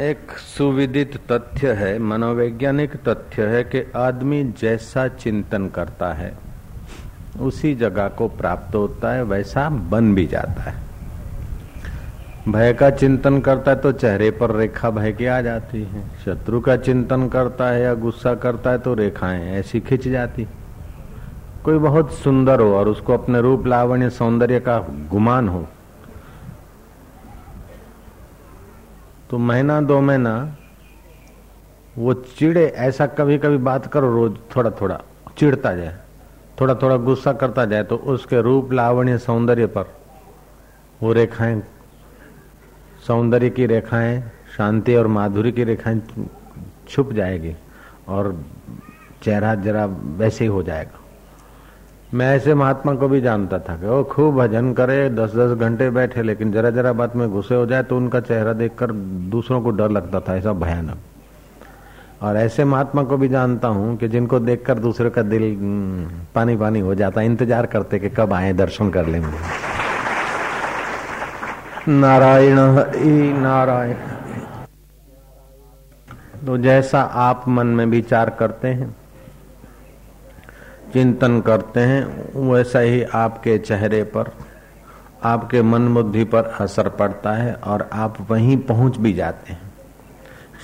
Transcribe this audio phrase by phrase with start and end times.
[0.00, 6.32] एक सुविदित तथ्य है, मनोवैज्ञानिक तथ्य है कि आदमी जैसा चिंतन करता है,
[7.40, 10.74] उसी जगह को प्राप्त होता है, वैसा बन भी जाता है।
[12.48, 16.60] भय का चिंतन करता है तो चेहरे पर रेखा भय की आ जाती है। शत्रु
[16.60, 20.46] का चिंतन करता है या गुस्सा करता है तो रेखाएँ ऐसी खिंच जाती।
[21.64, 24.78] कोई बहुत सुंदर हो और उसको अपने रूप लावण्य सौंदर्य का
[25.10, 25.66] गुमान हो
[29.32, 30.56] तो महीना, दो महीना,
[31.96, 35.00] वो चिड़े ऐसा कभी कभी बात करो, रोज थोड़ा थोड़ा
[35.38, 35.96] चिड़ता जाए
[36.60, 39.94] थोड़ा थोड़ा गुस्सा करता जाए तो उसके रूप लावण्य सौंदर्य पर
[41.00, 41.62] वो रेखाएँ,
[43.06, 44.22] सौंदर्य की रेखाएँ,
[44.56, 46.02] शांति और माधुरी की रेखाएँ
[46.88, 47.54] छुप जाएगी
[48.08, 48.36] और
[49.22, 49.86] चेहरा जरा
[50.20, 51.00] वैसे ही हो जाएगा।
[52.12, 55.88] मैं ऐसे महात्मा को भी जानता था कि वो खूब भजन करे दस दस घंटे
[55.90, 58.92] बैठे लेकिन जरा जरा बात में गुस्से हो जाए तो उनका चेहरा देखकर
[59.32, 60.98] दूसरों को डर लगता था ऐसा भयानक।
[62.22, 66.56] और ऐसे महात्मा को भी जानता हूँ कि जिनको देखकर दूसरे का दिल हम्म, पानी
[66.56, 69.28] पानी हो जाता इंतज़ार करते कि कब आए दर्शन कर लेंगे।
[71.90, 72.56] नारायण
[73.42, 73.94] नारायण।
[76.46, 78.94] तो जैसा आप मन में विचार करते हैं
[80.92, 84.30] चिंतन करते हैं, वैसा ही आपके चेहरे पर,
[85.24, 89.70] आपके मन बुद्धि पर असर पड़ता है और आप वहीं पहुँच भी जाते हैं।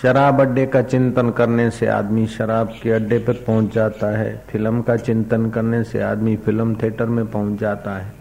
[0.02, 4.82] शराब अड्डे का चिंतन करने से आदमी शराब के अड्डे पर पहुँच जाता है, फ़िल्म
[4.82, 8.12] का चिंतन करने से आदमी फ़िल्म थिएटर में पहुँच जाता है।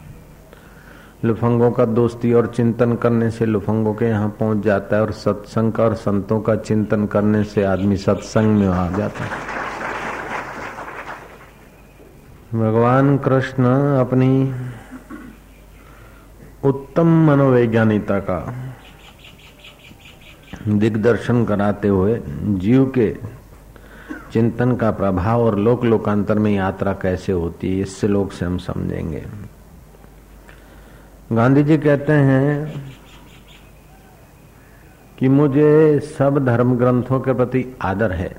[1.26, 5.72] लुफंगों का दोस्ती और चिंतन करने से लुफंगों के यहाँ पहुँच जाता है और सत्संग
[5.72, 9.57] का और संतों का चिंतन करने से आदमी सत्संग में आ जाता है।
[12.54, 13.64] भगवान कृष्ण
[14.00, 14.54] अपनी
[16.64, 18.40] उत्तम मनोवैज्ञानिकता का
[20.68, 22.20] दिग्दर्शन कराते हुए
[22.60, 23.10] जीव के
[24.34, 28.58] चिंतन का प्रभाव और लोक लोकांतर में यात्रा कैसे होती है, इससे लोग से हम
[28.58, 29.24] समझेंगे।
[31.32, 32.84] गांधी जी कहते हैं
[35.20, 38.36] कि मुझे सब धर्म ग्रंथों के प्रति आदर है,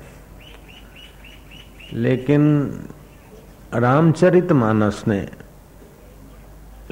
[1.93, 2.43] लेकिन
[3.73, 5.29] रामचरित मानस ने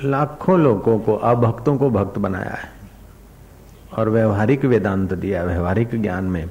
[0.03, 2.69] लाखों लोगों को, अभक्तों को भक्त बनाया है
[3.97, 6.49] और व्यवहारिक वेदांत दिया, व्यवहारिक ज्ञान में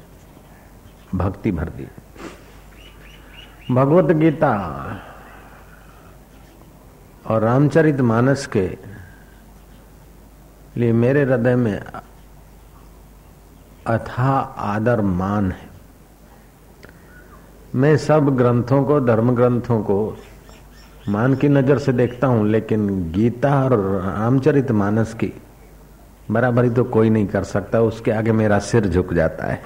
[1.15, 1.89] भक्ति भर दी।
[3.75, 4.53] भगवत गीता
[7.27, 8.79] और रामचरित मानस के
[10.77, 11.83] लिए मेरे हृदय में
[13.87, 15.66] अथा आदर मान है।
[17.77, 19.97] मैं सब ग्रंथों को धर्म ग्रंथों को
[21.09, 25.33] मान की नज़र से देखता हूँ, लेकिन गीता और रामचरित मानस की
[26.31, 29.61] बराबरी तो कोई नहीं कर सकता, उसके आगे मेरा सिर झुक जाता है।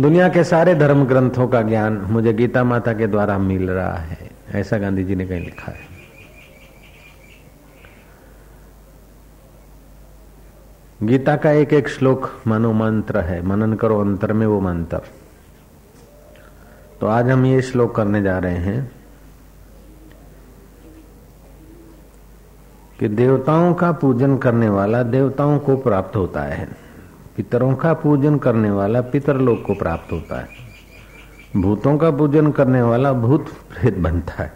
[0.00, 4.30] दुनिया के सारे धर्म ग्रंथों का ज्ञान मुझे गीता माता के द्वारा मिल रहा है,
[4.50, 5.90] ऐसा गांधी जी ने कहीं लिखा है।
[11.02, 15.00] गीता का एक एक श्लोक मनो मंत्र है, मनन करो अंतर में वो मंत्र।
[17.02, 18.90] तो आज हम ये श्लोक करने जा रहे हैं
[23.00, 26.68] कि देवताओं का पूजन करने वाला देवताओं को प्राप्त होता है,
[27.36, 30.48] पितरों का पूजन करने वाला पितर लोग को प्राप्त होता है,
[31.56, 34.52] भूतों का पूजन करने वाला भूत प्रेत बनता है,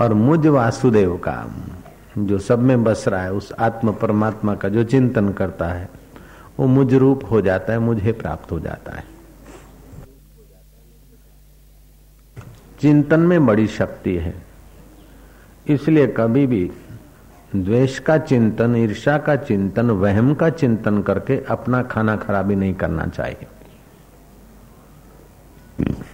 [0.00, 1.46] और मुझ वासुदेव का,
[2.18, 5.88] जो सब में बस रहा है, उस आत्म परमात्मा का जो चिंतन करता है,
[6.58, 9.11] वो मुझ रूप हो जाता है, मुझे प्राप्त हो जाता है।
[12.82, 14.34] चिंतन में बड़ी शक्ति है।
[15.66, 16.70] इसलिए कभी भी
[17.56, 23.06] द्वेष का चिंतन ईर्षा का चिंतन, वहम का चिंतन करके अपना खाना खराबी नहीं करना
[23.06, 23.46] चाहिए।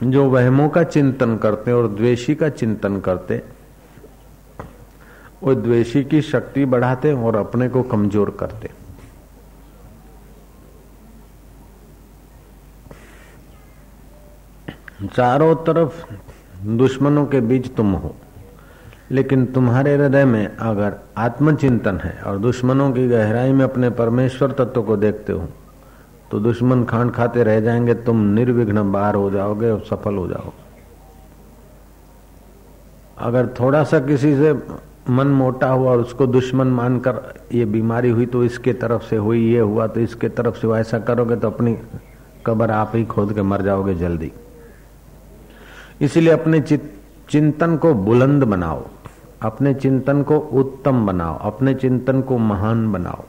[0.05, 3.43] जो वहमों का चिंतन करते और द्वेषी का चिंतन करते
[5.43, 8.71] वो द्वेषी की शक्ति बढ़ाते और अपने को कमज़ोर करते
[15.07, 16.07] चारों तरफ़
[16.59, 18.15] दुश्मनों के बीच तुम हो।
[19.10, 24.83] लेकिन तुम्हारे हृदय में अगर आत्मचिंतन है और दुश्मनों की गहराई में अपने परमेश्वर तत्व
[24.83, 25.47] को देखते हो
[26.31, 30.66] तो दुश्मन खांड खाते रह जाएँगे, तुम निर्विघ्न बाहर हो जाओगे और सफल हो जाओगे।
[33.19, 34.53] अगर थोड़ा सा किसी से
[35.11, 37.21] मन मोटा हुआ और उसको दुश्मन मानकर
[37.53, 40.99] ये बीमारी हुई तो इसके तरफ़ से हुई, ये हुआ तो इसके तरफ़ से ऐसा
[40.99, 41.77] करोगे तो अपनी
[42.47, 44.33] कबर आप ही खोद के मर जाओगे जल्दी।
[46.00, 48.84] इसलिए अपने चिंतन को बुलंद बनाओ।
[49.42, 53.24] अपने चिंतन को उत्तम बनाओ। अपने चिंतन को महान बनाओ।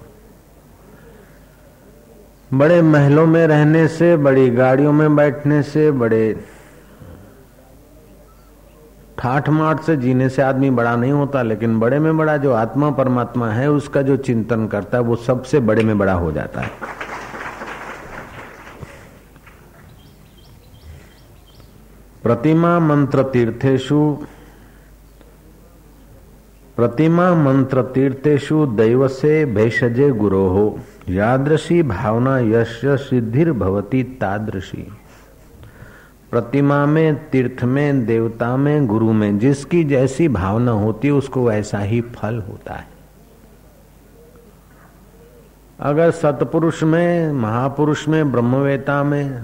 [2.54, 6.46] बड़े महलों में रहने से, बड़ी गाड़ियों में बैठने से, बड़े
[9.18, 12.92] ठाठ माठ से जीने से आदमी बड़ा नहीं होता, लेकिन बड़े में बड़ा जो आत्मा
[12.92, 16.72] परमात्मा है, उसका जो चिंतन करता है, वो सबसे बड़े में बड़ा हो जाता है।
[22.24, 24.18] प्रतिमा मंत्र तीर्थेशु
[26.76, 30.80] प्रतिमा मंत्र तीर्थेशु दैव से भेषजे गुरो। हो
[31.10, 34.98] यादृशी भावना यश सिद्धिर भवती तादृशी।
[36.32, 41.80] प्रतिमा में, तीर्थ में, देवता में, गुरु में, जिसकी जैसी भावना होती है, उसको वैसा
[41.80, 42.88] ही फल होता है।
[45.80, 49.44] अगर सतपुरुष में, महापुरुष में, ब्रह्मवेता में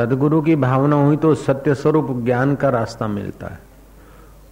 [0.00, 3.58] सदगुरु की भावना हुई तो सत्य स्वरूप ज्ञान का रास्ता मिलता है।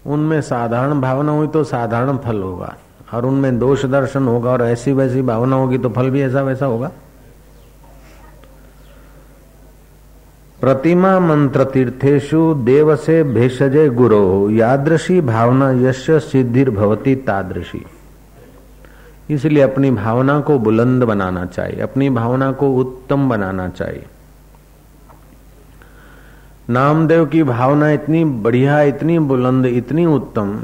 [0.07, 2.75] उनमें साधारण भावना हुई तो साधारण फल होगा
[3.15, 6.67] और उनमें दोष दर्शन होगा और ऐसी वैसी भावना होगी तो फल भी ऐसा वैसा
[6.67, 6.91] होगा।
[10.61, 17.85] प्रतिमा मंत्र तीर्थेशु देव से भेषजय गुरो, यादृशी भावना यश सिद्धिर भवती तादृशी।
[19.31, 24.07] इसलिए अपनी भावना को बुलंद बनाना चाहिए, अपनी भावना को उत्तम बनाना चाहिए।
[26.71, 30.59] नामदेव की भावना इतनी बढ़िया, इतनी बुलंद, इतनी उत्तम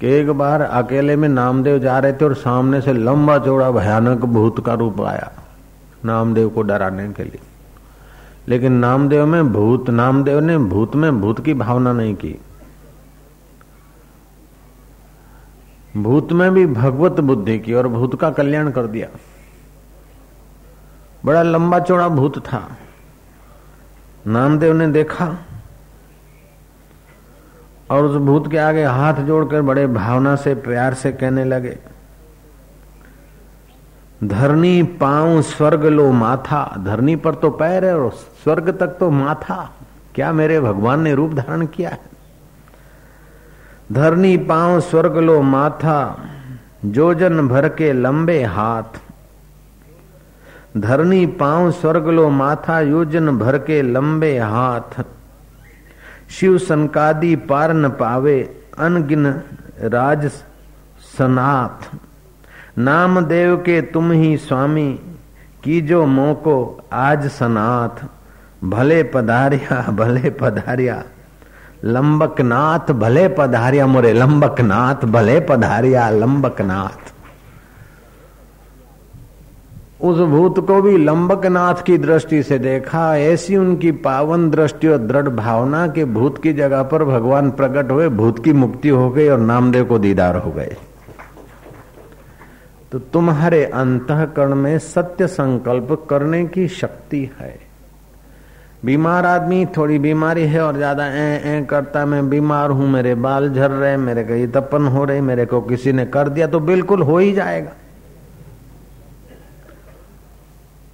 [0.00, 4.18] कि एक बार अकेले में नामदेव जा रहे थे और सामने से लंबा चौड़ा भयानक
[4.18, 5.32] भूत का रूप आया
[6.04, 7.38] नामदेव को डराने के लिए।
[8.48, 12.36] लेकिन नामदेव में भूत, नामदेव ने भूत में भूत की भावना नहीं की।
[15.96, 19.08] भूत में भी भगवत बुद्धि की और भूत का कल्याण कर दिया।
[21.24, 22.68] बड़ा लंबा चौड़ा भूत था।
[24.26, 25.26] नामदेव ने देखा
[27.90, 31.76] और उस भूत के आगे हाथ जोड़कर बड़े भावना से, प्यार से कहने लगे,
[34.20, 38.10] धरनी पाँव स्वर्ग लो माथा। धरनी पर तो पैर है और
[38.44, 39.70] स्वर्ग तक तो माथा।
[40.14, 42.00] क्या मेरे भगवान ने रूप धारण किया है?
[43.92, 46.26] धरनी पाँव स्वर्ग लो माथा।
[46.84, 48.98] जोजन भर के लंबे हाथ
[50.76, 55.02] धरनी पाँव स्वर्ग लो माथा योजन भर के लंबे हाथ।
[56.30, 58.38] शिव संकादी पार न पावे,
[58.78, 59.26] अनगिन
[59.84, 60.26] राज
[61.18, 61.88] सनाथ।
[62.78, 64.92] नाम देव के तुम ही स्वामी
[65.64, 66.56] की जो मोको
[66.92, 68.04] आज सनाथ।
[68.64, 71.02] भले पधारिया भले पधारिया
[71.84, 77.09] लंबक नाथ भले पधारिया मोरे लंबक नाथ भले पधारिया लंबक नाथ
[80.00, 84.98] उस भूत को भी लंबक नाथ की दृष्टि से देखा। ऐसी उनकी पावन दृष्टि और
[84.98, 89.28] दृढ़ भावना के भूत की जगह पर भगवान प्रकट हुए, भूत की मुक्ति हो गई
[89.28, 90.76] और नामदेव को दीदार हो गए।
[92.92, 97.58] तो तुम्हारे अंतकरण में सत्य संकल्प करने की शक्ति है।
[98.84, 103.48] बीमार आदमी थोड़ी बीमारी है और ज़्यादा ए ए करता, मैं बीमार हूँ, मेरे बाल
[103.50, 107.02] झर रहे मेरे कहीं तपन हो रही मेरे को किसी ने कर दिया तो बिल्कुल
[107.02, 107.72] हो ही जाएगा।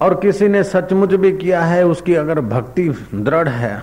[0.01, 3.83] और किसी ने सचमुच भी किया है, उसकी अगर भक्ति दृढ़ है,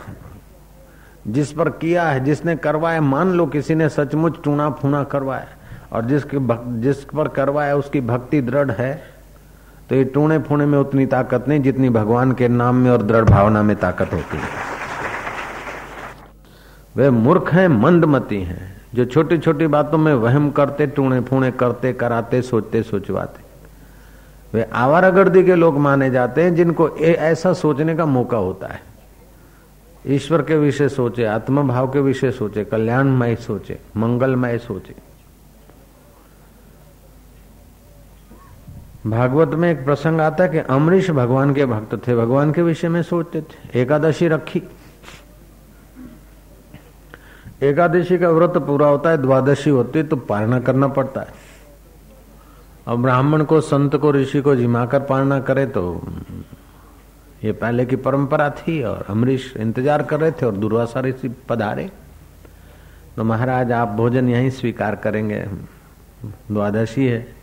[1.28, 5.48] जिस पर किया है, जिसने करवाया मान लो किसी ने सचमुच टूना फूना करवाया
[5.92, 6.38] और जिसकी
[6.82, 8.94] जिस पर करवाया उसकी भक्ति दृढ़ है
[9.90, 13.26] तो ये टूणे फूणे में उतनी ताकत नहीं जितनी भगवान के नाम में और दृढ़
[13.26, 14.50] भावना में ताकत होती है।
[16.96, 21.94] वे मूर्ख हैं, मंदमती हैं, जो छोटी छोटी बातों में वहम करते टूणे फूणे करते,
[21.94, 23.43] कराते, सोचते, सोचवाते।
[24.54, 28.82] वे आवारागर्दी के लोग माने जाते हैं जिनको ऐसा सोचने का मौका होता है।
[30.08, 34.96] ईश्वर के विषय सोचे आत्म भाव के विषय सोचे, कल्याणमय सोचे, मंगलमय सोचे।
[39.08, 42.90] भागवत में एक प्रसंग आता है कि अमरीश भगवान के भक्त थे, भगवान के विषय
[42.90, 44.62] में सोचते थे। एकादशी रखी।
[47.62, 51.43] एकादशी का व्रत पूरा होता है, द्वादशी होती है तो पालना करना पड़ता है।
[52.88, 56.02] और ब्राह्मण को, संत को, ऋषि को जिमाकर पालना करे तो
[57.44, 61.90] ये पहले की परंपरा थी और अमरीश इंतज़ार कर रहे थे और दुर्वासा ऋषि पधारे।
[63.16, 65.44] तो महाराज, आप भोजन यहीं स्वीकार करेंगे।
[66.52, 67.36] द्वादशी है।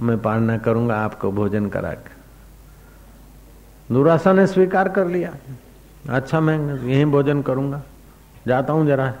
[0.00, 2.18] मैं पालना करूँगा आपको भोजन करा कर
[3.90, 5.34] दुरासा ने स्वीकार कर लिया।
[6.08, 7.82] अच्छा मैं यहीं भोजन करूँगा।
[8.46, 9.12] जाता हूँ जरा।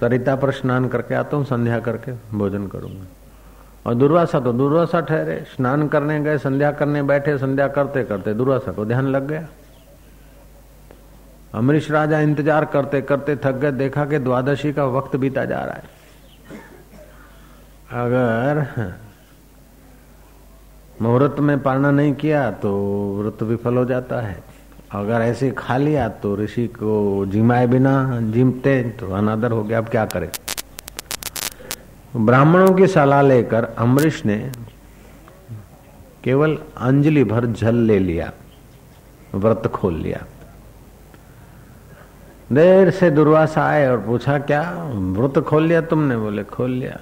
[0.00, 3.06] सरिता पर स्नान करके आता हूँ, संध्या करके भोजन करूँगा।
[3.88, 8.72] और दुर्वासा तो दुर्वासा ठहरे, स्नान करने गए, संध्या करने बैठे, संध्या करते करते दुर्वासा
[8.72, 9.46] को ध्यान लग गया।
[11.54, 15.74] अमरीश राजा इंतज़ार करते करते थक गए, देखा कि द्वादशी का वक्त बीता जा रहा
[15.74, 15.96] है।
[17.96, 18.92] अगर
[21.02, 22.70] मुहूर्त में पालना नहीं किया तो
[23.16, 24.36] व्रत विफल हो जाता है।
[24.92, 29.88] अगर ऐसे खा लिया तो ऋषि को जिमाए बिना जिमते तो अनादर हो गया। अब
[29.88, 30.28] क्या करें?
[32.18, 34.36] ब्राह्मणों की सलाह लेकर अमरीश ने
[36.24, 38.32] केवल अंजलि भर जल ले लिया,
[39.34, 40.24] व्रत खोल लिया।
[42.52, 46.16] देर से दुर्वासा आए और पूछा, क्या व्रत खोल लिया तुमने?
[46.16, 46.98] बोले, खोल लिया।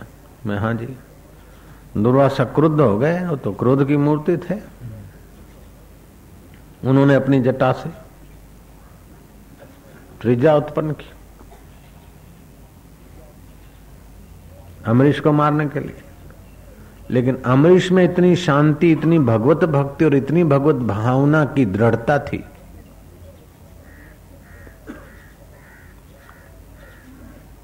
[0.46, 0.96] मैं हाँ जी।
[1.96, 4.54] दुर्वासा क्रुद्ध हो गए, वो तो क्रोध की मूर्ति थे।
[6.84, 7.90] उन्होंने अपनी जटा से
[10.20, 11.10] त्रिजा उत्पन्न की।
[14.86, 15.96] अमरीश को मारने के लिए।
[17.10, 22.44] लेकिन अमरीश में इतनी शांति, इतनी भगवत भक्ति और इतनी भगवत भावना की दृढ़ता थी।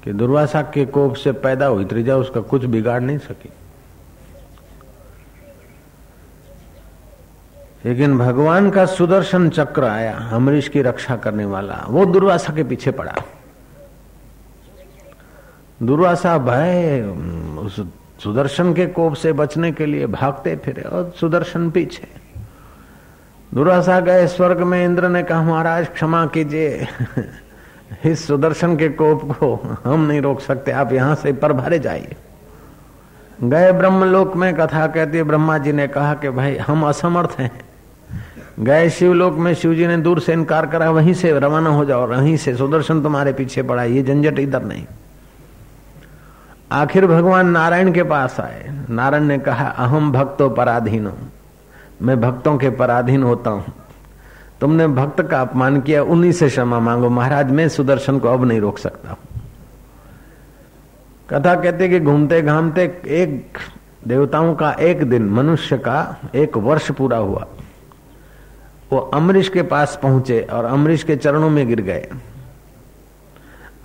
[0.03, 3.49] कि दुर्वासा के कोप से पैदा हुई त्रिजा उसका कुछ बिगाड़ नहीं सकी।
[7.85, 12.91] लेकिन भगवान का सुदर्शन चक्र आया, अमरीश की रक्षा करने वाला। वो दुर्वासा के पीछे
[12.91, 13.15] पड़ा।
[15.83, 17.01] दुर्वासा भय,
[17.59, 17.85] उस
[18.23, 22.07] सुदर्शन के कोप से बचने के लिए भागते फिरे और सुदर्शन पीछे।
[23.53, 26.87] दुर्वासा गए स्वर्ग में, इंद्र ने कहा, महाराज, क्षमा कीजिए।
[28.05, 32.15] इस सुदर्शन के कोप को हम नहीं रोक सकते, आप यहाँ से पर भरे जाइए।
[33.43, 37.61] गए ब्रह्मलोक में, कथा कहती है ब्रह्मा जी ने कहा कि, भाई, हम असमर्थ हैं।
[38.59, 42.07] गए शिवलोक में, शिव जी ने दूर से इनकार करा, वहीं से रवाना हो जाओ
[42.07, 44.85] वहीं से सुदर्शन तुम्हारे पीछे पड़ा, ये झंझट इधर नहीं।
[46.73, 51.11] आखिर भगवान नारायण के पास आए। नारायण ने कहा, अहम भक्तो पराधीन,
[52.01, 53.73] मैं भक्तों के पराधीन होता हूँ।
[54.61, 58.59] तुमने भक्त का अपमान किया, उन्हीं से क्षमा मांगो। महाराज, मैं सुदर्शन को अब नहीं
[58.61, 59.17] रोक सकता
[61.29, 63.57] कथा कहते कि घूमते घामते एक
[64.07, 67.45] देवताओं का एक दिन, मनुष्य का एक वर्ष पूरा हुआ।
[68.91, 72.07] वो अमरीश के पास पहुँचे और अमरीश के चरणों में गिर गए।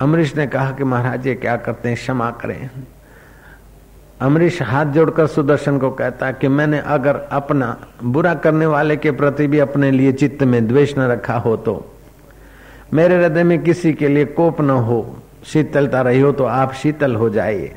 [0.01, 2.71] अमरीश ने कहा कि महाराज ये क्या करते हैं, क्षमा करें।
[4.21, 9.47] अमरीश हाथ जोड़कर सुदर्शन को कहता कि मैंने अगर अपना बुरा करने वाले के प्रति
[9.47, 11.75] भी अपने लिए चित्त में द्वेष न रखा हो तो
[12.95, 17.15] मेरे हृदय में किसी के लिए कोप न हो, शीतलता रही हो तो आप शीतल
[17.15, 17.75] हो जाइए।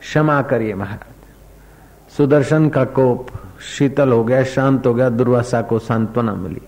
[0.00, 3.26] क्षमा करिए महाराज। सुदर्शन का कोप
[3.68, 6.60] शीतल हो गया, शांत हो गया, दुर्वासा को सांत्वना मिली।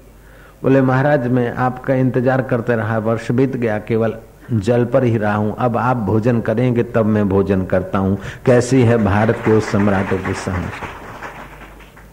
[0.62, 4.16] बोले, महाराज, मैं आपका इंतज़ार करते रहा, वर्ष बीत गया, केवल
[4.50, 8.82] जल पर ही रहा। हूँ अब आप भोजन करेंगे, तब मैं भोजन करता हूँ। कैसी
[8.82, 10.70] है भारत के उस सम्राटों की सहन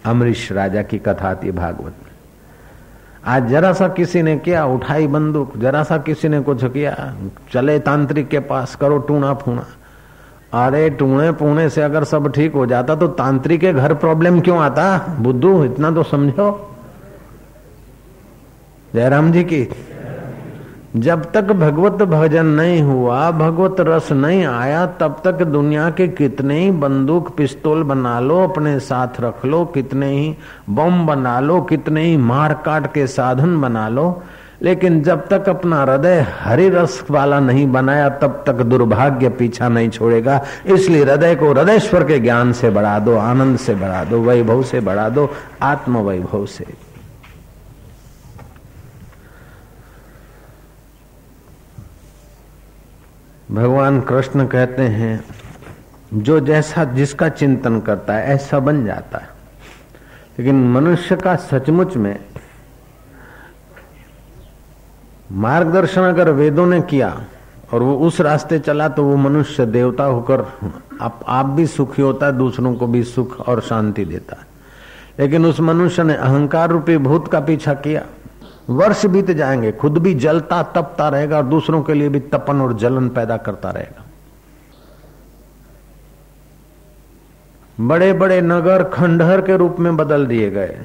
[0.05, 1.93] अमरीश राजा की कथा थी भागवत
[3.25, 7.15] आज जरा सा किसी ने किया, उठाई बंदूक, जरा सा किसी ने कुछ किया,
[7.53, 9.65] चले तांत्रिक के पास, करो टूणा फूणा
[10.55, 14.59] अरे टूणे पूणे से अगर सब ठीक हो जाता तो तांत्रिक के घर प्रॉब्लम क्यों
[14.59, 14.97] आता?
[15.19, 16.47] बुद्धू, इतना तो समझो।
[18.93, 19.63] जयराम जी की
[20.95, 26.59] जब तक भगवत भजन नहीं हुआ, भगवत रस नहीं आया, तब तक दुनिया के कितने
[26.59, 30.35] ही बंदूक, पिस्तौल बना लो, अपने साथ रख लो, कितने ही
[30.69, 34.23] बम बना लो, कितने ही मार काट के साधन बना लो।
[34.61, 39.89] लेकिन जब तक अपना हृदय हरि रस वाला नहीं बनाया, तब तक दुर्भाग्य पीछा नहीं
[39.89, 44.63] छोड़ेगा। इसलिए हृदय को हृदयश्वर के ज्ञान से बढ़ा दो, आनंद से बढ़ा दो, वैभव
[44.63, 45.29] से बढ़ा दो
[45.61, 46.84] आत्म वैभव से।
[53.51, 55.23] भगवान कृष्ण कहते हैं
[56.13, 59.27] जो जैसा जिसका चिंतन करता है ऐसा बन जाता है।
[60.39, 62.19] लेकिन मनुष्य का सचमुच में
[65.31, 67.25] मार्गदर्शन अगर वेदों ने किया
[67.73, 70.45] और वो उस रास्ते चला तो वो मनुष्य देवता होकर
[71.01, 74.47] आप, आप भी सुखी होता है दूसरों को भी सुख और शांति देता है।
[75.19, 78.05] लेकिन उस मनुष्य ने अहंकार रूपी भूत का पीछा किया।
[78.69, 82.73] वर्ष बीत जाएँगे, खुद भी जलता तपता रहेगा और दूसरों के लिए भी तपन और
[82.73, 84.05] जलन पैदा करता रहेगा।
[87.79, 90.79] बड़े बड़े नगर खंडहर के रूप में बदल दिए गए।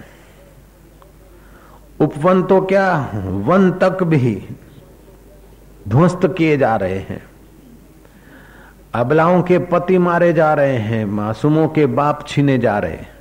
[2.01, 4.49] उपवन तो क्या, वन तक भी
[5.89, 7.23] ध्वस्त किए जा रहे हैं।
[8.95, 13.20] अबलाओं के पति मारे जा रहे हैं, मासूमों के बाप छीने जा रहे हैं।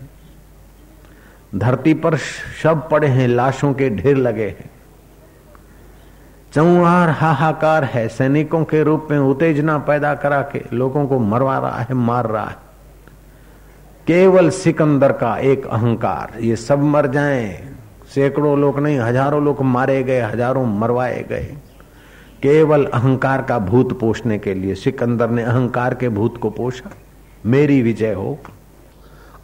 [1.55, 2.15] धरती पर
[2.63, 4.69] शब पड़े हैं, लाशों के ढेर लगे हैं।
[6.53, 11.79] चौहार हाहाकार है, सैनिकों के रूप में उत्तेजना पैदा करा के लोगों को मरवा रहा
[11.79, 12.55] है, मार रहा है।
[14.07, 17.75] केवल सिकंदर का एक अहंकार, ये सब मर जाएँ।
[18.07, 21.55] सैकड़ों लोग नहीं, हज़ारों लोग मारे गए, हज़ारों मरवाए गए।
[22.41, 26.91] केवल अहंकार का भूत पोषने के लिए सिकंदर ने अहंकार के भूत को पोषा।
[27.45, 28.37] मेरी विजय हो।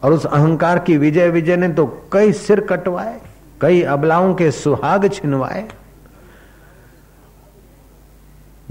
[0.06, 3.20] और उस अहंकार की विजय विजय ने तो कई सिर कटवाए
[3.60, 5.66] कई अबलाओं के सुहाग छिनवाए।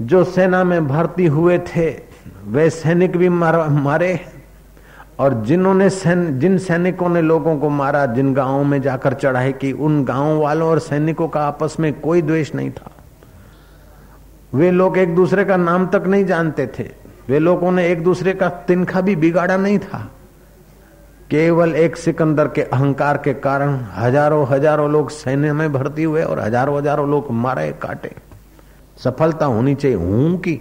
[0.00, 1.88] जो सेना में भर्ती हुए थे
[2.46, 4.18] वे सैनिक भी मारे
[5.18, 9.72] और जिन्होंने सैन, जिन सैनिकों ने लोगों को मारा जिन गाँवों में जाकर चढ़ाई की
[9.72, 12.90] उन गाँवों वालों और सैनिकों का आपस में कोई द्वेष नहीं था।
[14.54, 16.90] वे लोग एक दूसरे का नाम तक नहीं जानते थे।
[17.28, 20.08] वे लोगों ने एक दूसरे का तिनखा भी बिगाड़ा नहीं था।
[21.30, 26.40] केवल एक सिकंदर के अहंकार के कारण हज़ारों हज़ारों लोग सैन्य में भर्ती हुए और
[26.40, 28.14] हज़ारों हज़ारों लोग मारे, काटे।
[28.98, 30.60] सफलता होनी चाहिए हूँ की।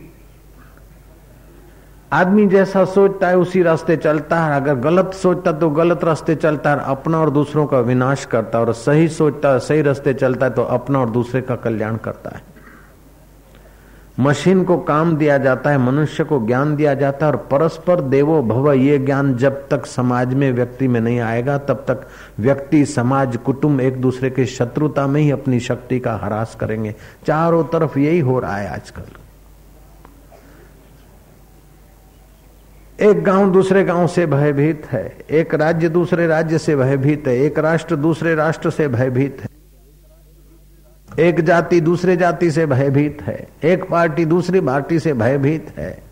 [2.11, 6.71] आदमी जैसा सोचता है उसी रास्ते चलता है। अगर गलत सोचता तो गलत रास्ते चलता
[6.71, 10.45] है, अपना और दूसरों का विनाश करता है। और सही सोचता है, सही रास्ते चलता
[10.45, 12.43] है तो अपना और दूसरे का कल्याण करता है।
[14.19, 18.41] मशीन को काम दिया जाता है, मनुष्य को ज्ञान दिया जाता है, और परस्पर देवो
[18.43, 22.07] भव ये ज्ञान जब तक समाज में व्यक्ति में नहीं आएगा, तब तक
[22.39, 26.95] व्यक्ति, समाज, कुटुंब एक दूसरे के शत्रुता में ही अपनी शक्ति का हरास करेंगे।
[27.27, 29.03] चारों तरफ़ यही हो रहा है आजकल।
[32.99, 37.59] एक गाँव दूसरे गाँव से भयभीत है, एक राज्य दूसरे राज्य से भयभीत है, एक
[37.59, 39.54] राष्ट्र दूसरे राष्ट्र से भयभीत है।
[41.19, 46.03] एक जाति दूसरे जाति से भयभीत है, एक पार्टी दूसरी पार्टी से भयभीत है।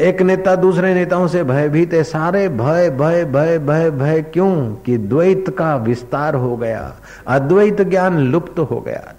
[0.00, 4.74] एक नेता दूसरे नेताओं से भयभीत है, सारे भय भय भय भय भय, क्यों?
[4.74, 9.14] कि द्वैत का विस्तार हो गया, अद्वैत ज्ञान लुप्त हो गया।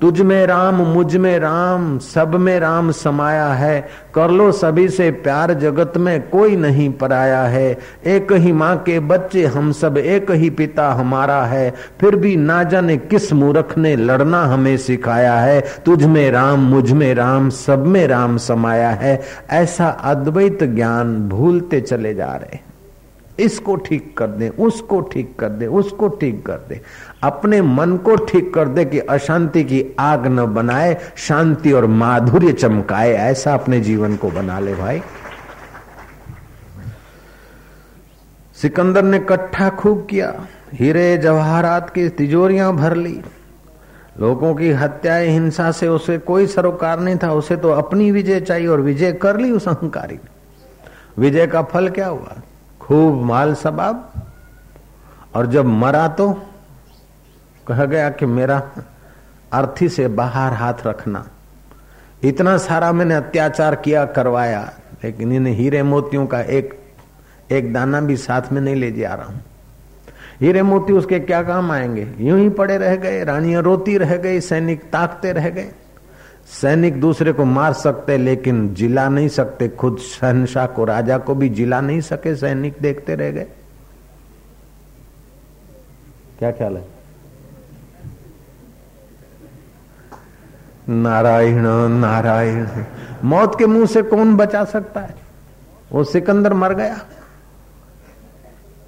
[0.00, 5.54] तुझ में राम, मुझमें राम, सब में राम समाया है। कर लो सभी से प्यार,
[5.54, 10.50] जगत में कोई नहीं पराया है। एक ही माँ के बच्चे हम सब, एक ही
[10.50, 16.04] पिता हमारा है। फिर भी ना जाने किस मूर्ख ने लड़ना हमें सिखाया है। तुझ
[16.04, 22.32] में राम, मुझमें राम, सब में राम समाया है। ऐसा अद्वैत ज्ञान भूलते चले जा
[22.32, 22.66] रहे
[23.38, 26.80] इसको ठीक कर दे, उसको ठीक कर दे, उसको ठीक कर दे।
[27.22, 32.52] अपने मन को ठीक कर दे कि अशांति की आग न बनाए, शांति और माधुर्य
[32.52, 35.02] चमकाए, ऐसा अपने जीवन को बना ले भाई।
[38.54, 40.34] सिकंदर ने कट्ठा खूब किया,
[40.72, 43.20] हीरे जवाहरात की तिजोरियाँ भर ली।
[44.20, 48.66] लोगों की हत्याएँ, हिंसा से उसे कोई सरोकार नहीं था, उसे तो अपनी विजय चाहिए
[48.66, 50.18] और विजय कर ली उस अहंकारी
[51.18, 52.36] विजय का फल क्या हुआ?
[52.80, 54.12] खूब माल सबाब।
[55.34, 56.42] और जब मरा तो
[57.68, 58.62] कह गया कि मेरा
[59.52, 61.28] अर्थी से बाहर हाथ रखना।
[62.24, 64.72] इतना सारा मैंने अत्याचार किया, करवाया,
[65.04, 66.78] लेकिन इन हीरे मोतियों का एक
[67.52, 69.40] एक दाना भी साथ में नहीं ले जा रहा हूँ।
[70.40, 72.14] हीरे मोती उसके क्या काम आएँगे?
[72.18, 75.72] यूँ ही पड़े रह गए, रानियाँ रोती रह गई, सैनिक ताकते रह गए।
[76.46, 81.48] सैनिक दूसरे को मार सकते, लेकिन जिला नहीं सकते। खुद शहनशाह को, राजा को भी
[81.48, 83.46] जिला नहीं सके, सैनिक देखते रह गए।
[86.38, 86.95] क्या ख्याल है?
[90.88, 92.66] नारायण नारायण
[93.24, 95.14] मौत के मुँह से कौन बचा सकता है?
[95.92, 96.98] वो सिकंदर मर गया।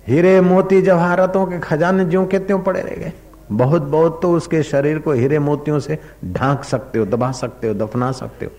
[0.09, 3.13] हीरे मोती जवाहरतों के खजाने ज्यो के त्यों पड़े रह गए।
[3.53, 7.75] बहुत बहुत तो उसके शरीर को हीरे मोतियों से ढांक सकते हो, दबा सकते हो,
[7.75, 8.53] दफना सकते हो।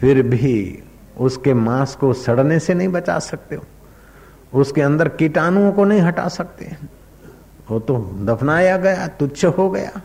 [0.00, 0.82] फिर भी
[1.18, 3.64] उसके मांस को सड़ने से नहीं बचा सकते हो।
[4.60, 6.76] उसके अंदर कीटाणुओं को नहीं हटा सकते।
[7.70, 10.00] वो तो दफनाया गया, तुच्छ हो गया।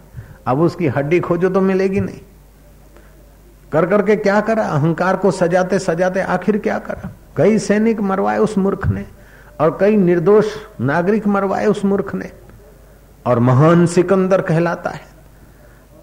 [0.47, 2.19] अब उसकी हड्डी खोजो तो मिलेगी नहीं।
[3.73, 4.63] कर करके क्या करा?
[4.63, 7.09] अहंकार को सजाते सजाते आखिर क्या करा?
[7.37, 9.05] कई सैनिक मरवाए उस मूर्ख ने,
[9.59, 10.45] और कई निर्दोष
[10.81, 12.31] नागरिक मरवाए उस मूर्ख ने,
[13.25, 15.01] और महान सिकंदर कहलाता है।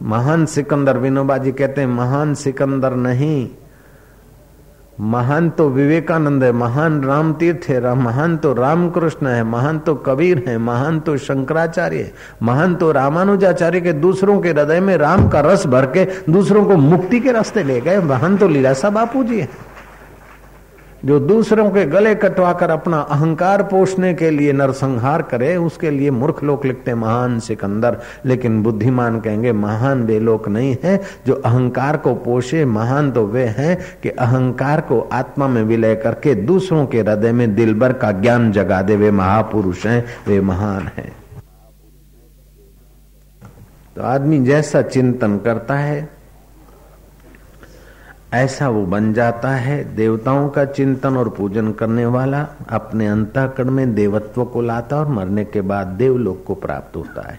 [0.02, 3.48] महान सिकंदर विनोबा जी कहते हैं, महान सिकंदर नहीं
[4.98, 10.42] महान तो विवेकानंद है, महान राम तीर्थ है महान तो रामकृष्ण है, महान तो कबीर
[10.48, 15.40] है, महान तो शंकराचार्य है, महान तो रामानुजाचार्य के दूसरों के हृदय में राम का
[15.40, 19.40] रस भर के दूसरों को मुक्ति के रास्ते ले गए। महान तो लीलासा बापू जी
[19.40, 19.48] है।
[21.04, 26.42] जो दूसरों के गले कटवाकर अपना अहंकार पोषने के लिए नरसंहार करे, उसके लिए मूर्ख
[26.44, 32.14] लोग लिखते महान सिकंदर। लेकिन बुद्धिमान कहेंगे, महान वे लोग नहीं है जो अहंकार को
[32.14, 37.32] पोषे, महान तो वे हैं कि अहंकार को आत्मा में विलय करके दूसरों के हृदय
[37.32, 41.12] में दिलबर का ज्ञान जगा दे। वे महापुरुष हैं, वे महान हैं।
[43.96, 46.17] तो आदमी जैसा चिंतन करता है
[48.34, 53.94] ऐसा वो बन जाता है, देवताओं का चिंतन और पूजन करने वाला अपने अंतःकरण में
[53.94, 57.38] देवत्व को लाता और मरने के बाद देवलोक को प्राप्त होता है।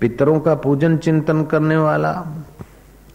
[0.00, 2.26] पितरों का पूजन चिंतन करने वाला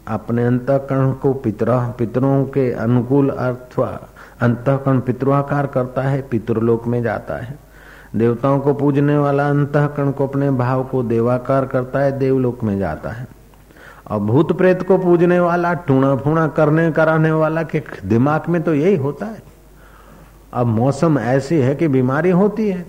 [0.08, 4.00] अपने अंतःकरण को पितर, पितरों के अनुकूल अथवा
[4.40, 7.58] अंतकरण पितृआकार करता है, पितृलोक में जाता है।
[8.16, 13.10] देवताओं को पूजने वाला अंतकरण को अपने भाव को देवाकार करता है, देवलोक में जाता
[13.10, 13.41] है।
[14.10, 18.74] और भूत प्रेत को पूजने वाला टूणा फूणा करने, कराने वाला के दिमाग में तो
[18.74, 19.42] यही होता है।
[20.52, 22.86] अब मौसम ऐसी है कि बीमारी होती है।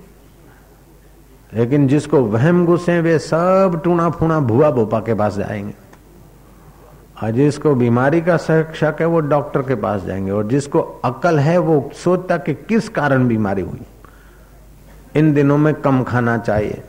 [1.53, 5.73] लेकिन जिसको वहम गुस्से वे सब टूणा फूणा भुआ भोपा के पास जाएँगे।
[7.23, 11.57] और जिसको बीमारी का शक है, वो डॉक्टर के पास जाएँगे। और जिसको अकल है,
[11.57, 13.81] वो सोचता कि किस कारण बीमारी हुई।
[15.15, 16.81] इन दिनों में कम खाना चाहिए।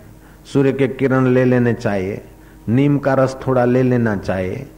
[0.53, 2.25] सूर्य के किरण ले लेने चाहिए।
[2.69, 4.71] नीम का रस थोड़ा ले लेना चाहिए।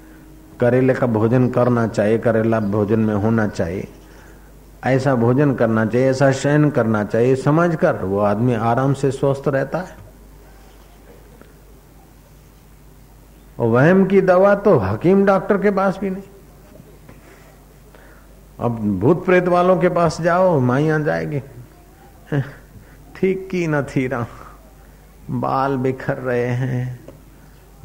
[0.60, 3.88] करेले का भोजन करना चाहिए, करेला भोजन में होना चाहिए।
[4.84, 9.48] ऐसा भोजन करना चाहिए, ऐसा शयन करना चाहिए। समझ कर वो आदमी आराम से स्वस्थ
[9.48, 9.96] रहता है।
[13.58, 16.22] वहम की दवा तो हकीम डॉक्टर के पास भी नहीं।
[18.60, 21.40] अब भूत प्रेत वालों के पास जाओ, माइया जाएगी।
[23.16, 24.26] ठीक की न थी रहा
[25.30, 27.05] बाल बिखर रहे हैं।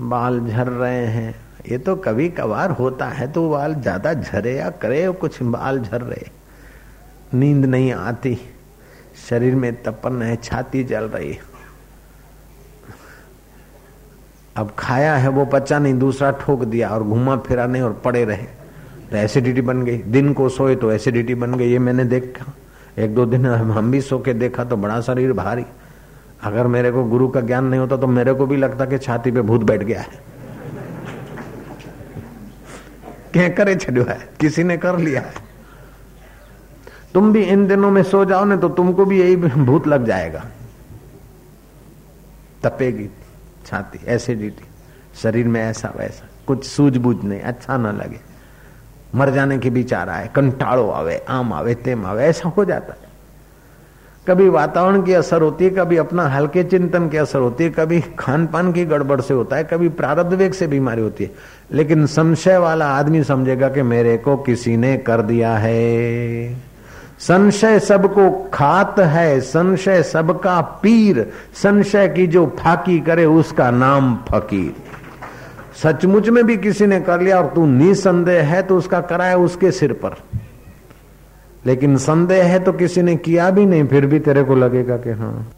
[0.01, 1.33] बाल झर रहे हैं।
[1.67, 6.01] ये तो कभी कभार होता है तो बाल ज़्यादा झरे या करे कुछ बाल झर
[6.01, 6.29] रहे।
[7.33, 8.37] नींद नहीं आती,
[9.19, 11.37] शरीर में तपन है, छाती जल रही
[14.55, 18.23] अब खाया है वो पचा नहीं, दूसरा ठोक दिया और घुमा फिरा नहीं और पड़े
[18.25, 18.45] रहे।
[19.11, 22.53] तो एसिडिटी बन गई, दिन को सोए तो एसिडिटी बन गई, ये मैंने देखा।
[22.99, 25.65] एक दो दिन हम भी सो के देखा तो बड़ा शरीर भारी।
[26.43, 29.31] अगर मेरे को गुरु का ज्ञान नहीं होता तो मेरे को भी लगता कि छाती
[29.31, 30.19] पे भूत बैठ गया है।
[33.33, 34.17] क्या करे छो है?
[34.39, 35.33] किसी ने कर लिया है।
[37.13, 40.43] तुम भी इन दिनों में सो जाओ ना तो तुमको भी यही भूत लग जाएगा।
[42.63, 43.09] तपेगी
[43.65, 44.65] छाती एसिडिटी
[45.21, 48.19] शरीर में ऐसा वैसा, कुछ सूझबूझ नहीं अच्छा ना लगे।
[49.15, 53.10] मर जाने के विचार आए कंटाड़ो आवे, आम आवे, तेम आवे, ऐसा हो जाता है।
[54.27, 58.01] कभी वातावरण की असर होती है, कभी अपना हल्के चिंतन की असर होती है, कभी
[58.19, 61.31] खान पान की गड़बड़ से होता है, कभी प्रारब्ध वेग से बीमारी होती है।
[61.71, 66.55] लेकिन संशय वाला आदमी समझेगा कि मेरे को किसी ने कर दिया है।
[67.19, 74.75] संशय सबको खात है, संशय सबका पीर, संशय की जो फाकी करे उसका नाम फकीर।
[75.83, 79.71] सचमुच में भी किसी ने कर लिया और तू निसंदेह है तो उसका कराया उसके
[79.71, 80.15] सिर पर।
[81.65, 85.09] लेकिन संदेह है तो किसी ने किया भी नहीं, फिर भी तेरे को लगेगा कि
[85.09, 85.51] हाँ।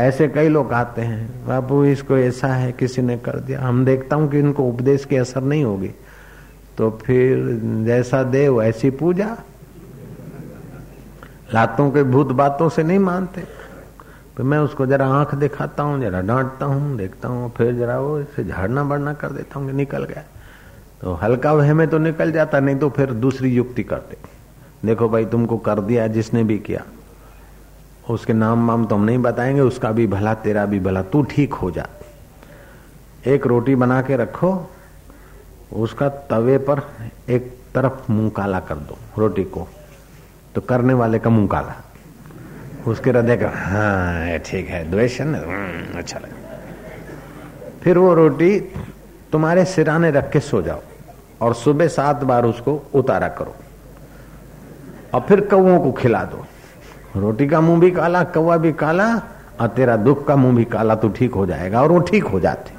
[0.00, 4.16] ऐसे कई लोग आते हैं, बाबू, इसको ऐसा है, किसी ने कर दिया। हम देखता
[4.16, 5.90] हूँ कि इनको उपदेश की असर नहीं होगी।
[6.78, 9.36] तो फिर जैसा देव, ऐसी पूजा।
[11.54, 13.40] लातों के भूत बातों से नहीं मानते।
[14.36, 18.20] तो मैं उसको जरा आँख दिखाता हूँ, जरा डांटता हूँ, देखता हूँ, फिर जरा वो
[18.20, 20.24] इसे झाड़ना बढ़ना कर देता हूँ कि निकल गया।
[21.02, 24.16] तो हल्का वह में तो निकल जाता नहीं तो फिर दूसरी युक्ति करते।
[24.84, 26.82] देखो भाई तुमको कर दिया जिसने भी किया।
[28.10, 31.54] उसके नाम वाम तो हम नहीं बताएँगे उसका भी भला तेरा भी भला तू ठीक
[31.54, 31.86] हो जा।
[33.26, 34.50] एक रोटी बना के रखो
[35.72, 36.80] उसका तवे पर
[37.30, 39.66] एक तरफ़ मुँह काला कर दो रोटी को।
[40.54, 41.74] तो करने वाले का मुँह काला।
[42.86, 46.58] उसके हृदय का हाँ ठीक है द्वेष हम्म, अच्छा लगा।
[47.82, 48.58] फिर वो रोटी
[49.32, 50.82] तुम्हारे सिराने रख के सो जाओ।
[51.40, 53.54] और सुबह सात बार उसको उतारा करो।
[55.14, 56.44] और फिर कौओं को खिला दो।
[57.16, 59.14] रोटी का मुँह भी काला कौवा भी काला,
[59.60, 62.40] और तेरा दुख का मुँह भी काला तो ठीक हो जाएगा, और वो ठीक हो
[62.40, 62.78] जाते।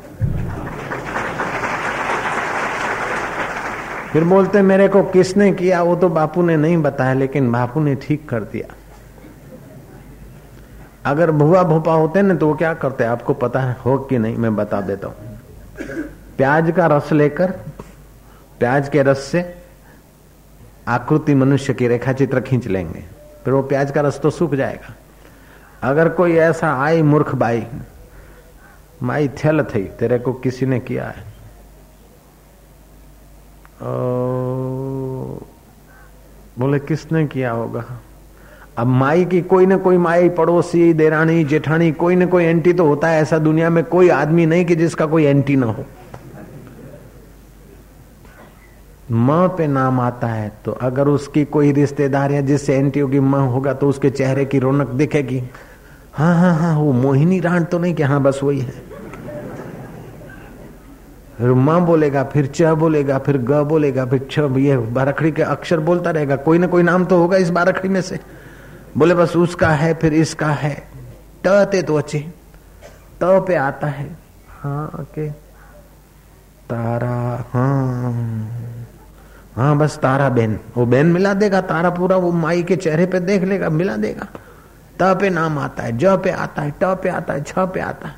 [4.14, 5.82] फिर बोलते, मेरे को किसने किया?
[5.84, 8.74] वो तो बापू ने नहीं बताया, लेकिन बापू ने ठीक कर दिया।
[11.06, 13.04] अगर भुआ भोपा होते ना तो वो क्या करते?
[13.04, 14.38] आपको पता है, हो कि नहीं?
[14.38, 15.16] मैं बता देता हूँ।
[16.38, 17.54] प्याज का रस लेकर
[18.62, 19.44] प्याज के रस से
[20.88, 23.04] आकृति मनुष्य की रेखा चित्र खींच लेंगे
[23.46, 24.94] फिर वो प्याज का रस तो सूख जाएगा।
[25.84, 27.66] अगर कोई ऐसा आई मूर्ख बाई
[29.04, 31.24] माई थल थी तेरे को किसी ने किया है?
[33.82, 33.88] ओ,
[36.60, 37.86] बोले किसने किया होगा?
[38.78, 42.86] अब माई की कोई ना कोई माई पड़ोसी देरानी जेठानी कोई ना कोई एंटी तो
[42.86, 45.86] होता है ऐसा दुनिया में कोई आदमी नहीं कि जिसका कोई एंटी ना हो।
[49.12, 53.48] माँ पे नाम आता है तो अगर उसकी कोई रिश्तेदार या जिससे एंटी की माँ
[53.48, 55.44] होगा तो उसके चेहरे की रौनक दिखेगी।
[56.14, 58.92] हाँ हाँ हाँ वो मोहिनी राण तो नहीं कि हाँ बस वही है।
[61.38, 65.80] फिर माँ बोलेगा, फिर च बोलेगा, फिर ग बोलेगा, फिर छ, ये बारखड़ी के अक्षर
[65.80, 68.20] बोलता रहेगा, कोई ना कोई नाम तो होगा इस बारखड़ी में से।
[68.98, 70.88] बोले, बस उसका है, फिर इसका है।
[71.48, 72.20] ट ते अच्छे।
[73.24, 74.18] त पे आता है।
[74.62, 75.30] हाँ के?
[76.70, 78.81] तारा हाँ।
[79.56, 83.20] हाँ बस तारा बहन। वो बहन मिला देगा, तारा पूरा, वो माई के चेहरे पे
[83.20, 84.28] देख लेगा, मिला देगा।
[85.02, 87.80] त पे नाम आता है, ज पे आता है, ट पे आता है, छ पे
[87.80, 88.16] आता है।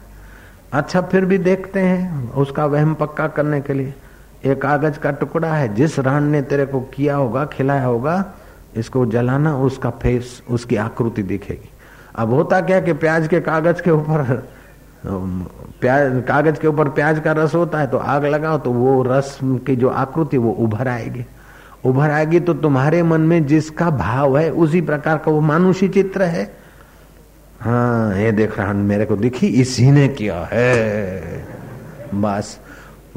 [0.74, 3.93] अच्छा फिर भी देखते हैं उसका वहम पक्का करने के लिए।
[4.46, 8.34] एक कागज़ का टुकड़ा है, जिस रान ने तेरे को किया होगा, खिलाया होगा,
[8.76, 11.69] इसको जलाना, उसका फेस, उसकी आकृति दिखेगी।
[12.15, 14.50] अब होता क्या कि प्याज के कागज़ के ऊपर
[15.06, 19.38] प्याज, कागज़ के ऊपर प्याज का रस होता है तो आग लगाओ तो वो रस
[19.44, 21.26] की जो आकृति वो उभर आएगी।
[21.86, 26.24] उभर आएगी तो तुम्हारे मन में जिसका भाव है उसी प्रकार का वो मानुषी चित्र
[26.24, 26.44] है।
[27.62, 31.46] हाँ ये देख रहा मेरे को दिखी, इसी ने किया है।
[32.16, 32.60] बस,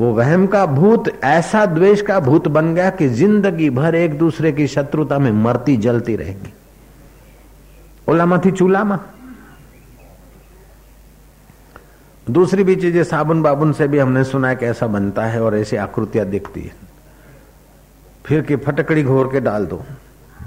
[0.00, 4.52] वो वहम का भूत, ऐसा द्वेष का भूत बन गया कि ज़िंदगी भर एक दूसरे
[4.52, 6.52] की शत्रुता में मरती जलती रहेगी।
[8.08, 8.84] ओलामा थी चूल्हा
[12.30, 15.56] दूसरी भी चीज़ें, साबुन बाबुन से भी हमने सुना है कि ऐसा बनता है और
[15.56, 16.72] ऐसी आकृतियाँ दिखती है।
[18.26, 19.84] फिर की फटकड़ी घोर के डाल दो।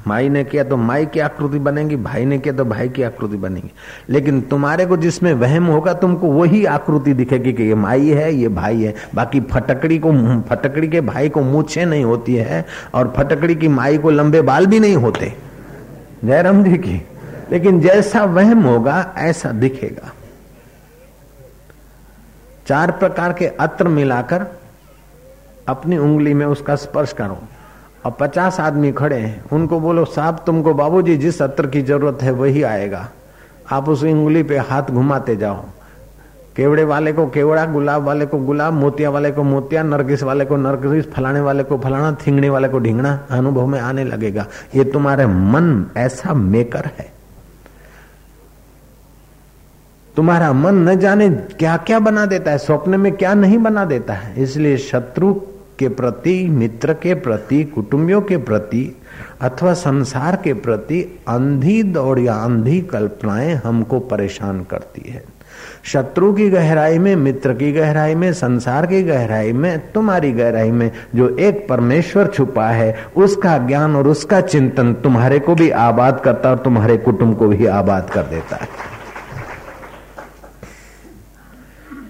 [0.07, 3.37] माई ने किया तो माई की आकृति बनेगी, भाई ने किया तो भाई की आकृति
[3.37, 3.71] बनेगी।
[4.09, 8.47] लेकिन तुम्हारे को जिसमें वहम होगा, तुमको वही आकृति दिखेगी कि ये माई है, ये
[8.47, 10.11] भाई है। बाकी फटकड़ी को,
[10.41, 14.65] फटकड़ी के भाई को मूछे नहीं होती है और फटकड़ी की माई को लंबे बाल
[14.65, 15.33] भी नहीं होते।
[16.25, 17.01] जयराम जी की।
[17.51, 20.13] लेकिन जैसा वहम होगा, ऐसा दिखेगा।
[22.69, 24.45] चार प्रकार के अत्र मिलाकर
[25.67, 27.37] अपनी उंगली में उसका स्पर्श करो।
[28.05, 32.31] और पचास आदमी खड़े हैं, उनको बोलो, साहब, तुमको बाबूजी जिस अत्र की ज़रूरत है
[32.31, 33.09] वही आएगा।
[33.71, 35.65] आप उस उंगली पे हाथ घुमाते जाओ।
[36.55, 40.57] केवड़े वाले को केवड़ा, गुलाब वाले को गुलाब, मोतिया वाले को मोतिया, नरगिस वाले को
[40.57, 45.25] नरगिस, फलाने वाले को फलाना थिंगने वाले को ढिंगना अनुभव में आने लगेगा। ये तुम्हारे
[45.25, 47.18] मन ऐसा मेकर है।
[50.19, 54.13] तुम्हारा मन न जाने क्या क्या बना देता है, स्वप्न में क्या नहीं बना देता
[54.13, 55.33] है। इसलिए शत्रु
[55.79, 59.01] के प्रति, मित्र के प्रति, कुटुंबियों के प्रति
[59.41, 65.23] अथवा संसार के प्रति अंधी दौड़ या अंधी कल्पनाएँ हमको परेशान करती है।
[65.83, 70.91] शत्रु की गहराई में, मित्र की गहराई में, संसार की गहराई में, तुम्हारी गहराई में
[71.15, 76.51] जो एक परमेश्वर छुपा है, उसका ज्ञान और उसका चिंतन तुम्हारे को भी आबाद करता
[76.51, 78.98] और तुम्हारे कुटुंब को भी आबाद कर देता है।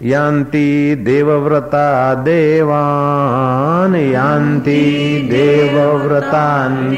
[0.04, 4.82] यान्ति देवव्रता देवान्, यान्ति
[5.32, 6.94] देवव्रतान्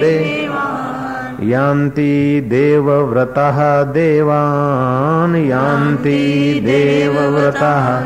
[1.44, 8.02] यान्ति देवव्रतः देवान्, यान्ति देवव्रतः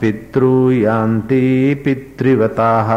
[0.00, 2.88] पितृ यान्ति पितृवताः,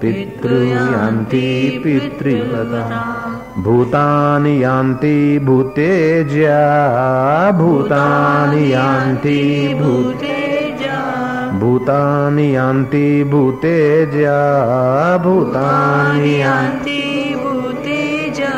[0.00, 6.60] पितृ यान्ति पितृवतः। भूतानि यान्ति भूतेज्या,
[7.50, 10.50] भूतानि यान्ति भूतेज्या
[11.60, 14.38] भूतानि यान्ति भूतेज्या,
[15.16, 18.54] भूतानि यान्ति भूतेज्या।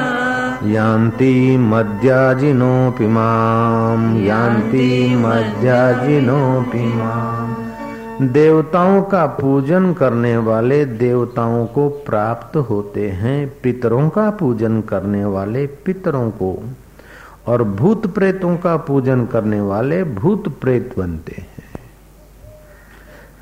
[0.65, 7.42] यान्ति मद्याजिनोऽपि माम्, यान्ति मद्याजिनोऽपि माम्।
[8.29, 15.67] देवताओं का पूजन करने वाले देवताओं को प्राप्त होते हैं, पितरों का पूजन करने वाले
[15.67, 16.63] पितरों को,
[17.47, 21.81] और भूत प्रेतों का पूजन करने वाले भूत प्रेत बनते हैं।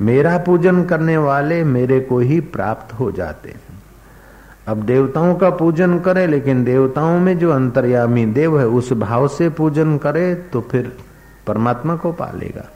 [0.00, 3.82] मेरा पूजन करने वाले मेरे को ही प्राप्त हो जाते हैं।
[4.68, 9.48] अब देवताओं का पूजन करे, लेकिन देवताओं में जो अंतर्यामी देव है, उस भाव से
[9.48, 10.96] पूजन करे तो फिर
[11.46, 12.68] परमात्मा को पालेगा।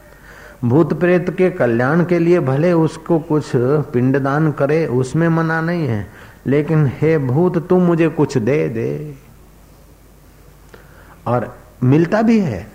[0.64, 6.06] भूत प्रेत के कल्याण के लिए भले उसको कुछ पिंडदान करे, उसमें मना नहीं है।
[6.46, 9.14] लेकिन हे भूत तुम मुझे कुछ दे दे।
[11.26, 12.70] और मिलता भी है।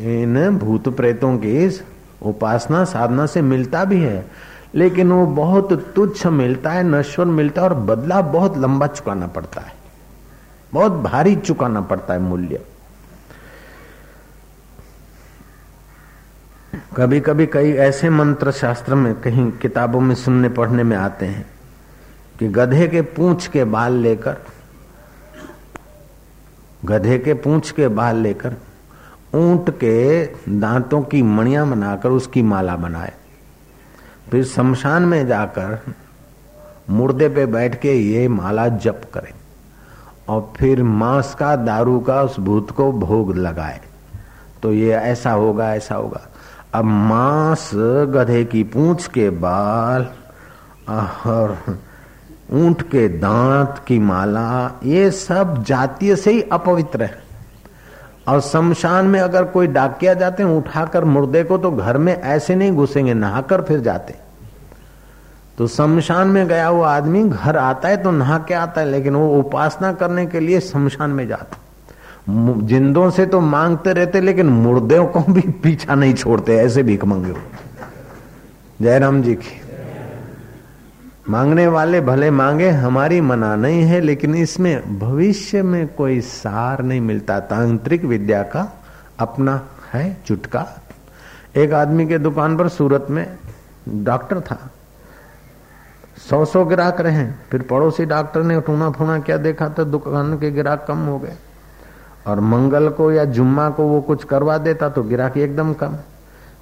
[0.00, 1.80] इन भूत प्रेतों की
[2.22, 4.30] उपासना, साधना से मिलता भी है।
[4.74, 9.60] लेकिन वो बहुत तुच्छ मिलता है, नश्वर मिलता है और बदला बहुत लंबा चुकाना पड़ता
[9.60, 9.72] है।
[10.72, 12.60] बहुत भारी चुकाना पड़ता है मूल्य।
[16.96, 21.46] कभी कभी कई ऐसे मंत्र शास्त्र में, कहीं किताबों में सुनने पढ़ने में आते हैं
[22.38, 24.36] कि गधे के पूंछ के बाल लेकर,
[26.84, 28.56] गधे के पूंछ के बाल लेकर,
[29.34, 30.26] ऊँट के
[30.60, 33.12] दांतों की मणियाँ बनाकर उसकी माला बनाए।
[34.30, 35.78] फिर शमशान में जाकर
[36.90, 39.32] मुर्दे पे बैठ के ये माला जप करें
[40.28, 43.80] और फिर मांस का दारू का उस भूत को भोग लगाए।
[44.62, 46.26] तो ये ऐसा होगा ऐसा होगा।
[46.74, 47.70] अब मांस
[48.14, 50.06] गधे की पूंछ के बाल
[50.88, 51.56] और
[52.52, 57.18] ऊँट के दांत की माला, ये सब जातीय से ही अपवित्र है।
[58.28, 62.54] और शमशान में अगर कोई डाकिया जाते हैं, उठाकर मुर्दे को तो घर में ऐसे
[62.54, 64.14] नहीं घुसेंगे, नहाकर फिर जाते।
[65.58, 69.14] तो शमशान में गया हुआ आदमी, घर आता है तो नहा के आता है, लेकिन
[69.14, 71.56] वो उपासना करने के लिए शमशान में जाता
[72.66, 77.34] जिंदों से तो मांगते रहते, लेकिन मुर्दों को भी पीछा नहीं छोड़ते, ऐसे भीख मंगे
[78.80, 79.60] जयराम जी की।
[81.28, 87.00] मांगने वाले भले मांगे, हमारी मना नहीं है, लेकिन इसमें भविष्य में कोई सार नहीं
[87.00, 88.66] मिलता। तांत्रिक विद्या का
[89.18, 89.60] अपना
[89.92, 90.66] है चुटका।
[91.56, 93.26] एक आदमी के दुकान पर सूरत में
[93.88, 94.58] डॉक्टर था।
[96.30, 100.50] सौ सौ ग्राहक रहे, फिर पड़ोसी डॉक्टर ने टूना फूना क्या देखा तो दुकान के
[100.50, 101.36] ग्राहक कम हो गए।
[102.30, 105.96] और मंगल को या जुम्मा को वो कुछ करवा देता तो गिराक एकदम कम।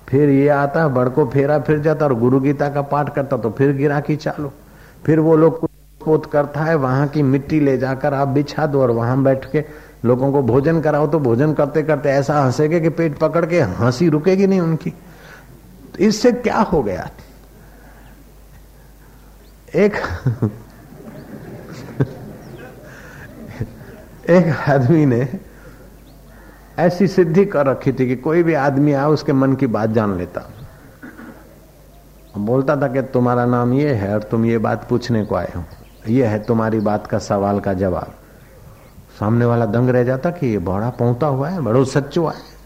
[0.08, 3.72] फिर ये आता बड़को फेरा फिर जाता और गुरु गीता का पाठ करता तो फिर
[3.72, 4.50] गिराकी चालू।
[5.06, 5.66] फिर वो लोग
[6.00, 9.64] पोत करता है, वहाँ की मिट्टी ले जाकर आप बिछा दो और वहाँ बैठ के
[10.04, 14.08] लोगों को भोजन कराओ तो भोजन करते करते ऐसा हंसेगे कि पेट पकड़ के हँसी
[14.08, 14.92] रुकेगी नहीं उनकी।
[16.00, 17.08] इससे क्या हो गया?
[19.76, 19.92] एक
[24.30, 25.20] एक आदमी ने
[26.78, 30.18] ऐसी सिद्धि कर रखी थी कि कोई भी आदमी आए, उसके मन की बात जान
[30.18, 30.50] लेता।
[32.38, 35.64] बोलता था कि तुम्हारा नाम ये है और तुम ये बात पूछने को आए हो।
[36.08, 38.14] ये है तुम्हारी बात का सवाल का जवाब।
[39.20, 42.57] सामने वाला दंग रह जाता कि ये बड़ा पहुँचा हुआ है, बड़ो सच्चो है